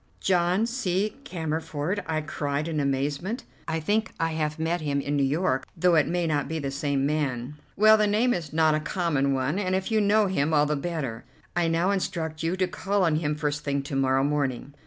[0.19, 1.13] "John C.
[1.23, 3.43] Cammerford!" I cried in amazement.
[3.67, 6.71] "I think I have met him in New York, though it may not be the
[6.71, 10.55] same man." "Well, the name is not a common one, and if you know him,
[10.55, 11.23] all the better.
[11.55, 14.73] I now instruct you to call on him first thing to morrow morning.